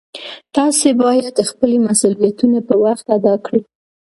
[0.55, 3.61] تاسې باید خپل مسؤلیتونه په وخت ادا کړئ